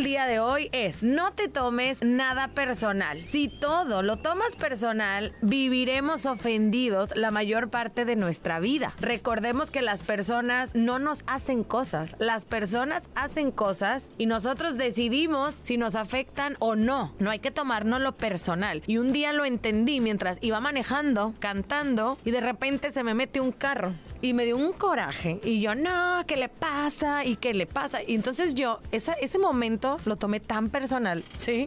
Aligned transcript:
Del 0.00 0.06
día 0.06 0.24
de 0.24 0.40
hoy 0.40 0.70
es 0.72 1.02
no 1.02 1.34
te 1.34 1.48
tomes 1.48 2.02
nada 2.02 2.48
personal. 2.48 3.22
Si 3.26 3.48
todo 3.48 4.02
lo 4.02 4.16
tomas 4.16 4.56
personal, 4.56 5.34
viviremos 5.42 6.24
ofendidos 6.24 7.14
la 7.16 7.30
mayor 7.30 7.68
parte 7.68 8.06
de 8.06 8.16
nuestra 8.16 8.60
vida. 8.60 8.94
Recordemos 9.00 9.70
que 9.70 9.82
las 9.82 10.00
personas 10.00 10.70
no 10.74 10.98
nos 10.98 11.22
hacen 11.26 11.64
cosas, 11.64 12.16
las 12.18 12.46
personas 12.46 13.10
hacen 13.14 13.50
cosas 13.50 14.08
y 14.16 14.24
nosotros 14.24 14.78
decidimos 14.78 15.54
si 15.54 15.76
nos 15.76 15.96
afectan 15.96 16.56
o 16.60 16.76
no. 16.76 17.12
No 17.18 17.30
hay 17.30 17.40
que 17.40 17.50
tomárnoslo 17.50 18.16
personal. 18.16 18.82
Y 18.86 18.96
un 18.96 19.12
día 19.12 19.34
lo 19.34 19.44
entendí 19.44 20.00
mientras 20.00 20.38
iba 20.40 20.60
manejando, 20.60 21.34
cantando 21.40 22.16
y 22.24 22.30
de 22.30 22.40
repente 22.40 22.90
se 22.90 23.04
me 23.04 23.12
mete 23.12 23.40
un 23.40 23.52
carro 23.52 23.92
y 24.22 24.32
me 24.32 24.46
dio 24.46 24.56
un 24.56 24.72
coraje 24.72 25.40
y 25.44 25.60
yo 25.60 25.74
no, 25.74 26.24
¿qué 26.26 26.36
le 26.36 26.48
pasa? 26.48 27.26
¿Y 27.26 27.36
qué 27.36 27.52
le 27.52 27.66
pasa? 27.66 28.02
Y 28.02 28.14
entonces 28.14 28.54
yo 28.54 28.80
esa, 28.92 29.12
ese 29.14 29.38
momento 29.38 29.89
lo 30.04 30.16
tomé 30.16 30.40
tan 30.40 30.68
personal, 30.70 31.22
¿sí? 31.38 31.66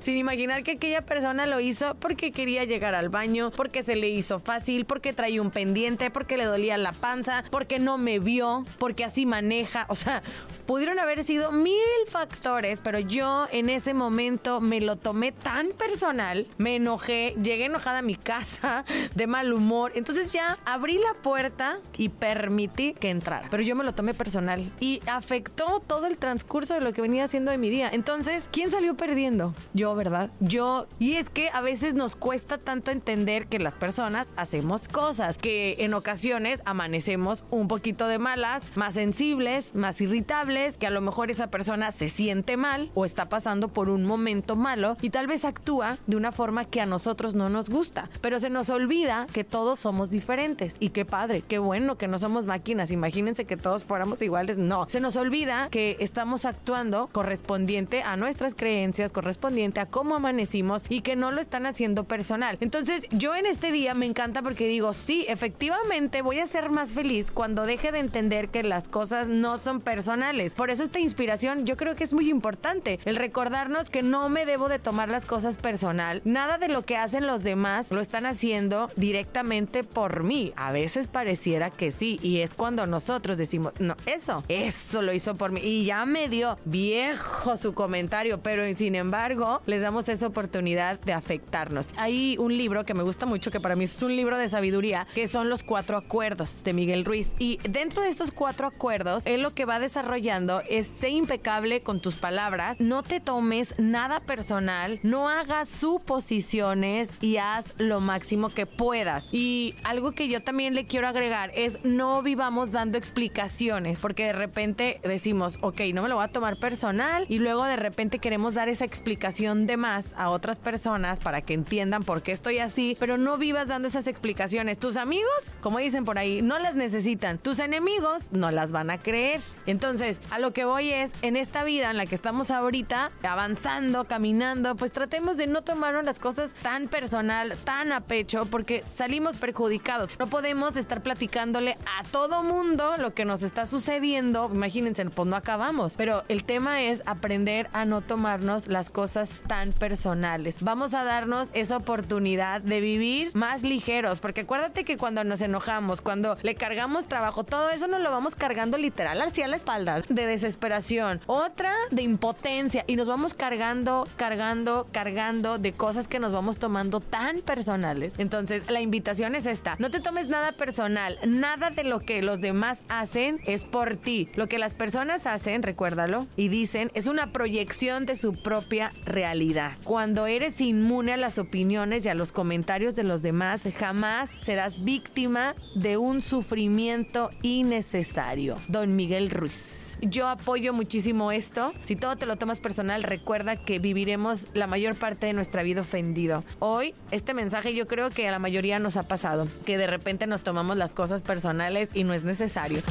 Sin 0.00 0.16
imaginar 0.16 0.62
que 0.62 0.72
aquella 0.72 1.04
persona 1.04 1.46
lo 1.46 1.60
hizo 1.60 1.94
porque 1.96 2.32
quería 2.32 2.64
llegar 2.64 2.94
al 2.94 3.08
baño, 3.08 3.50
porque 3.50 3.82
se 3.82 3.96
le 3.96 4.08
hizo 4.08 4.40
fácil, 4.40 4.84
porque 4.84 5.12
traía 5.12 5.40
un 5.40 5.50
pendiente, 5.50 6.10
porque 6.10 6.36
le 6.36 6.44
dolía 6.44 6.76
la 6.76 6.92
panza, 6.92 7.44
porque 7.50 7.78
no 7.78 7.98
me 7.98 8.18
vio, 8.18 8.64
porque 8.78 9.04
así 9.04 9.26
maneja. 9.26 9.86
O 9.88 9.94
sea, 9.94 10.22
pudieron 10.66 10.98
haber 10.98 11.24
sido 11.24 11.52
mil 11.52 11.72
factores, 12.08 12.80
pero 12.80 12.98
yo 12.98 13.46
en 13.52 13.70
ese 13.70 13.94
momento 13.94 14.60
me 14.60 14.80
lo 14.80 14.96
tomé 14.96 15.32
tan 15.32 15.68
personal, 15.70 16.46
me 16.58 16.76
enojé, 16.76 17.34
llegué 17.42 17.66
enojada 17.66 17.98
a 17.98 18.02
mi 18.02 18.16
casa, 18.16 18.84
de 19.14 19.26
mal 19.26 19.52
humor. 19.52 19.92
Entonces 19.94 20.32
ya 20.32 20.58
abrí 20.64 20.98
la 20.98 21.14
puerta 21.22 21.78
y 21.96 22.08
permití 22.08 22.94
que 22.94 23.10
entrara. 23.10 23.48
Pero 23.50 23.62
yo 23.62 23.76
me 23.76 23.84
lo 23.84 23.92
tomé 23.94 24.14
personal 24.14 24.72
y 24.80 25.00
afectó 25.06 25.80
todo 25.86 26.06
el 26.06 26.18
transcurso 26.18 26.74
de 26.74 26.80
lo 26.80 26.92
que 26.92 27.02
venía 27.02 27.24
haciendo 27.24 27.50
de 27.50 27.58
mi 27.62 27.70
día. 27.70 27.88
Entonces, 27.92 28.48
¿quién 28.50 28.70
salió 28.70 28.96
perdiendo? 28.96 29.54
Yo, 29.72 29.94
¿verdad? 29.94 30.30
Yo. 30.40 30.88
Y 30.98 31.14
es 31.14 31.30
que 31.30 31.48
a 31.50 31.60
veces 31.60 31.94
nos 31.94 32.16
cuesta 32.16 32.58
tanto 32.58 32.90
entender 32.90 33.46
que 33.46 33.60
las 33.60 33.76
personas 33.76 34.26
hacemos 34.34 34.88
cosas, 34.88 35.38
que 35.38 35.76
en 35.78 35.94
ocasiones 35.94 36.60
amanecemos 36.64 37.44
un 37.50 37.68
poquito 37.68 38.08
de 38.08 38.18
malas, 38.18 38.76
más 38.76 38.94
sensibles, 38.94 39.76
más 39.76 40.00
irritables, 40.00 40.76
que 40.76 40.88
a 40.88 40.90
lo 40.90 41.00
mejor 41.00 41.30
esa 41.30 41.50
persona 41.50 41.92
se 41.92 42.08
siente 42.08 42.56
mal 42.56 42.90
o 42.94 43.04
está 43.04 43.28
pasando 43.28 43.68
por 43.68 43.90
un 43.90 44.06
momento 44.06 44.56
malo 44.56 44.96
y 45.00 45.10
tal 45.10 45.28
vez 45.28 45.44
actúa 45.44 45.98
de 46.08 46.16
una 46.16 46.32
forma 46.32 46.64
que 46.64 46.80
a 46.80 46.86
nosotros 46.86 47.34
no 47.34 47.48
nos 47.48 47.70
gusta. 47.70 48.10
Pero 48.22 48.40
se 48.40 48.50
nos 48.50 48.70
olvida 48.70 49.28
que 49.32 49.44
todos 49.44 49.78
somos 49.78 50.10
diferentes. 50.10 50.74
Y 50.80 50.88
qué 50.88 51.04
padre, 51.04 51.44
qué 51.46 51.60
bueno 51.60 51.96
que 51.96 52.08
no 52.08 52.18
somos 52.18 52.44
máquinas. 52.44 52.90
Imagínense 52.90 53.44
que 53.44 53.56
todos 53.56 53.84
fuéramos 53.84 54.20
iguales. 54.20 54.58
No, 54.58 54.88
se 54.88 54.98
nos 54.98 55.14
olvida 55.14 55.68
que 55.70 55.96
estamos 56.00 56.44
actuando 56.44 57.08
correspondiente 57.52 58.02
a 58.02 58.16
nuestras 58.16 58.54
creencias, 58.54 59.12
correspondiente 59.12 59.78
a 59.78 59.84
cómo 59.84 60.14
amanecimos 60.14 60.84
y 60.88 61.02
que 61.02 61.16
no 61.16 61.30
lo 61.30 61.38
están 61.38 61.66
haciendo 61.66 62.04
personal. 62.04 62.56
Entonces 62.60 63.06
yo 63.10 63.34
en 63.34 63.44
este 63.44 63.72
día 63.72 63.92
me 63.92 64.06
encanta 64.06 64.40
porque 64.40 64.66
digo, 64.66 64.94
sí, 64.94 65.26
efectivamente 65.28 66.22
voy 66.22 66.38
a 66.38 66.46
ser 66.46 66.70
más 66.70 66.94
feliz 66.94 67.30
cuando 67.30 67.66
deje 67.66 67.92
de 67.92 67.98
entender 67.98 68.48
que 68.48 68.62
las 68.62 68.88
cosas 68.88 69.28
no 69.28 69.58
son 69.58 69.82
personales. 69.82 70.54
Por 70.54 70.70
eso 70.70 70.82
esta 70.82 70.98
inspiración 70.98 71.66
yo 71.66 71.76
creo 71.76 71.94
que 71.94 72.04
es 72.04 72.14
muy 72.14 72.30
importante, 72.30 73.00
el 73.04 73.16
recordarnos 73.16 73.90
que 73.90 74.00
no 74.00 74.30
me 74.30 74.46
debo 74.46 74.70
de 74.70 74.78
tomar 74.78 75.10
las 75.10 75.26
cosas 75.26 75.58
personal. 75.58 76.22
Nada 76.24 76.56
de 76.56 76.68
lo 76.68 76.86
que 76.86 76.96
hacen 76.96 77.26
los 77.26 77.42
demás 77.42 77.90
lo 77.90 78.00
están 78.00 78.24
haciendo 78.24 78.88
directamente 78.96 79.84
por 79.84 80.22
mí. 80.22 80.54
A 80.56 80.72
veces 80.72 81.06
pareciera 81.06 81.68
que 81.68 81.90
sí 81.90 82.18
y 82.22 82.38
es 82.38 82.54
cuando 82.54 82.86
nosotros 82.86 83.36
decimos, 83.36 83.74
no, 83.78 83.94
eso, 84.06 84.42
eso 84.48 85.02
lo 85.02 85.12
hizo 85.12 85.34
por 85.34 85.52
mí 85.52 85.60
y 85.62 85.84
ya 85.84 86.06
me 86.06 86.30
dio 86.30 86.56
viejo 86.64 87.31
su 87.56 87.74
comentario, 87.74 88.42
pero 88.42 88.62
sin 88.74 88.94
embargo 88.94 89.60
les 89.66 89.82
damos 89.82 90.08
esa 90.08 90.26
oportunidad 90.26 91.00
de 91.00 91.12
afectarnos. 91.12 91.90
Hay 91.96 92.36
un 92.38 92.56
libro 92.56 92.84
que 92.84 92.94
me 92.94 93.02
gusta 93.02 93.26
mucho, 93.26 93.50
que 93.50 93.60
para 93.60 93.76
mí 93.76 93.84
es 93.84 94.02
un 94.02 94.14
libro 94.14 94.38
de 94.38 94.48
sabiduría, 94.48 95.06
que 95.14 95.28
son 95.28 95.48
los 95.48 95.62
cuatro 95.62 95.96
acuerdos 95.96 96.62
de 96.64 96.72
Miguel 96.72 97.04
Ruiz. 97.04 97.32
Y 97.38 97.58
dentro 97.68 98.02
de 98.02 98.08
estos 98.08 98.32
cuatro 98.32 98.66
acuerdos, 98.66 99.26
él 99.26 99.42
lo 99.42 99.54
que 99.54 99.64
va 99.64 99.78
desarrollando 99.78 100.62
es 100.68 100.86
ser 100.86 101.10
impecable 101.10 101.82
con 101.82 102.00
tus 102.00 102.16
palabras, 102.16 102.78
no 102.80 103.02
te 103.02 103.20
tomes 103.20 103.74
nada 103.78 104.20
personal, 104.20 105.00
no 105.02 105.28
hagas 105.28 105.68
suposiciones 105.68 107.10
y 107.20 107.36
haz 107.38 107.74
lo 107.78 108.00
máximo 108.00 108.50
que 108.50 108.66
puedas. 108.66 109.28
Y 109.32 109.74
algo 109.84 110.12
que 110.12 110.28
yo 110.28 110.42
también 110.42 110.74
le 110.74 110.86
quiero 110.86 111.08
agregar 111.08 111.50
es 111.54 111.78
no 111.84 112.22
vivamos 112.22 112.72
dando 112.72 112.98
explicaciones, 112.98 113.98
porque 113.98 114.26
de 114.26 114.32
repente 114.32 115.00
decimos, 115.02 115.58
ok, 115.60 115.80
no 115.92 116.02
me 116.02 116.08
lo 116.08 116.16
voy 116.16 116.24
a 116.24 116.28
tomar 116.28 116.58
personal 116.58 117.21
y 117.28 117.38
luego 117.38 117.64
de 117.64 117.76
repente 117.76 118.18
queremos 118.18 118.54
dar 118.54 118.68
esa 118.68 118.84
explicación 118.84 119.66
de 119.66 119.76
más 119.76 120.14
a 120.16 120.30
otras 120.30 120.58
personas 120.58 121.20
para 121.20 121.42
que 121.42 121.54
entiendan 121.54 122.02
por 122.02 122.22
qué 122.22 122.32
estoy 122.32 122.58
así, 122.58 122.96
pero 122.98 123.18
no 123.18 123.38
vivas 123.38 123.68
dando 123.68 123.88
esas 123.88 124.06
explicaciones. 124.06 124.78
Tus 124.78 124.96
amigos, 124.96 125.58
como 125.60 125.78
dicen 125.78 126.04
por 126.04 126.18
ahí, 126.18 126.42
no 126.42 126.58
las 126.58 126.74
necesitan. 126.74 127.38
Tus 127.38 127.58
enemigos 127.58 128.30
no 128.30 128.50
las 128.50 128.72
van 128.72 128.90
a 128.90 128.98
creer. 128.98 129.40
Entonces, 129.66 130.20
a 130.30 130.38
lo 130.38 130.52
que 130.52 130.64
voy 130.64 130.90
es, 130.90 131.12
en 131.22 131.36
esta 131.36 131.64
vida 131.64 131.90
en 131.90 131.96
la 131.96 132.06
que 132.06 132.14
estamos 132.14 132.50
ahorita, 132.50 133.12
avanzando, 133.22 134.04
caminando, 134.04 134.76
pues 134.76 134.92
tratemos 134.92 135.36
de 135.36 135.46
no 135.46 135.62
tomarnos 135.62 136.04
las 136.04 136.18
cosas 136.18 136.54
tan 136.62 136.88
personal, 136.88 137.56
tan 137.64 137.92
a 137.92 138.00
pecho, 138.00 138.46
porque 138.46 138.84
salimos 138.84 139.36
perjudicados. 139.36 140.10
No 140.18 140.26
podemos 140.26 140.76
estar 140.76 141.02
platicándole 141.02 141.76
a 141.98 142.04
todo 142.04 142.42
mundo 142.42 142.96
lo 142.98 143.14
que 143.14 143.24
nos 143.24 143.42
está 143.42 143.66
sucediendo. 143.66 144.50
Imagínense, 144.52 145.04
pues 145.06 145.28
no 145.28 145.36
acabamos. 145.36 145.94
Pero 145.96 146.24
el 146.28 146.44
tema 146.44 146.82
es 146.82 147.02
aprender 147.12 147.68
a 147.72 147.84
no 147.84 148.00
tomarnos 148.00 148.66
las 148.66 148.90
cosas 148.90 149.42
tan 149.46 149.72
personales. 149.72 150.56
Vamos 150.60 150.94
a 150.94 151.04
darnos 151.04 151.48
esa 151.54 151.76
oportunidad 151.76 152.60
de 152.60 152.80
vivir 152.80 153.30
más 153.34 153.62
ligeros, 153.62 154.20
porque 154.20 154.42
acuérdate 154.42 154.84
que 154.84 154.96
cuando 154.96 155.24
nos 155.24 155.40
enojamos, 155.40 156.00
cuando 156.00 156.36
le 156.42 156.54
cargamos 156.54 157.06
trabajo, 157.06 157.44
todo 157.44 157.70
eso 157.70 157.86
nos 157.86 158.00
lo 158.00 158.10
vamos 158.10 158.34
cargando 158.36 158.78
literal 158.78 159.20
hacia 159.20 159.48
la 159.48 159.56
espalda, 159.56 160.02
de 160.08 160.26
desesperación, 160.26 161.20
otra 161.26 161.72
de 161.90 162.02
impotencia 162.02 162.84
y 162.86 162.96
nos 162.96 163.08
vamos 163.08 163.34
cargando, 163.34 164.06
cargando, 164.16 164.86
cargando 164.92 165.58
de 165.58 165.72
cosas 165.72 166.08
que 166.08 166.18
nos 166.18 166.32
vamos 166.32 166.58
tomando 166.58 167.00
tan 167.00 167.40
personales. 167.40 168.14
Entonces, 168.18 168.70
la 168.70 168.80
invitación 168.80 169.34
es 169.34 169.46
esta, 169.46 169.76
no 169.78 169.90
te 169.90 170.00
tomes 170.00 170.28
nada 170.28 170.52
personal, 170.52 171.18
nada 171.26 171.70
de 171.70 171.84
lo 171.84 172.00
que 172.00 172.22
los 172.22 172.40
demás 172.40 172.82
hacen 172.88 173.40
es 173.44 173.64
por 173.64 173.96
ti. 173.96 174.28
Lo 174.34 174.46
que 174.46 174.58
las 174.58 174.74
personas 174.74 175.26
hacen, 175.26 175.62
recuérdalo, 175.62 176.26
y 176.36 176.48
dicen 176.48 176.90
es 176.94 177.01
una 177.06 177.32
proyección 177.32 178.06
de 178.06 178.16
su 178.16 178.34
propia 178.34 178.92
realidad. 179.04 179.72
Cuando 179.84 180.26
eres 180.26 180.60
inmune 180.60 181.12
a 181.12 181.16
las 181.16 181.38
opiniones 181.38 182.04
y 182.04 182.08
a 182.08 182.14
los 182.14 182.32
comentarios 182.32 182.94
de 182.94 183.04
los 183.04 183.22
demás, 183.22 183.62
jamás 183.78 184.30
serás 184.30 184.84
víctima 184.84 185.54
de 185.74 185.96
un 185.96 186.20
sufrimiento 186.22 187.30
innecesario. 187.42 188.56
Don 188.68 188.96
Miguel 188.96 189.30
Ruiz. 189.30 189.98
Yo 190.02 190.26
apoyo 190.26 190.72
muchísimo 190.72 191.30
esto. 191.30 191.72
Si 191.84 191.94
todo 191.94 192.16
te 192.16 192.26
lo 192.26 192.36
tomas 192.36 192.58
personal, 192.58 193.04
recuerda 193.04 193.56
que 193.56 193.78
viviremos 193.78 194.48
la 194.52 194.66
mayor 194.66 194.96
parte 194.96 195.26
de 195.26 195.32
nuestra 195.32 195.62
vida 195.62 195.82
ofendido. 195.82 196.42
Hoy, 196.58 196.92
este 197.12 197.34
mensaje 197.34 197.72
yo 197.72 197.86
creo 197.86 198.10
que 198.10 198.26
a 198.26 198.32
la 198.32 198.40
mayoría 198.40 198.80
nos 198.80 198.96
ha 198.96 199.04
pasado, 199.04 199.46
que 199.64 199.78
de 199.78 199.86
repente 199.86 200.26
nos 200.26 200.42
tomamos 200.42 200.76
las 200.76 200.92
cosas 200.92 201.22
personales 201.22 201.90
y 201.94 202.02
no 202.02 202.14
es 202.14 202.24
necesario. 202.24 202.82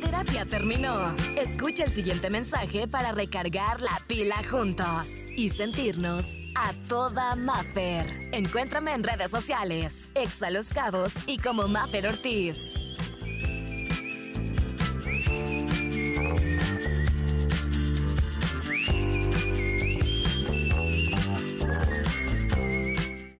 Terapia 0.00 0.44
terminó. 0.44 1.14
Escucha 1.36 1.84
el 1.84 1.90
siguiente 1.90 2.30
mensaje 2.30 2.86
para 2.86 3.12
recargar 3.12 3.80
la 3.80 4.00
pila 4.06 4.36
juntos 4.50 5.08
y 5.36 5.50
sentirnos 5.50 6.26
a 6.54 6.72
toda 6.88 7.34
Maffer. 7.36 8.30
Encuéntrame 8.32 8.92
en 8.92 9.02
redes 9.02 9.30
sociales, 9.30 10.10
Exa 10.14 10.50
Los 10.50 10.72
Cabos 10.72 11.14
y 11.26 11.38
como 11.38 11.68
Maffer 11.68 12.08
Ortiz. 12.08 12.85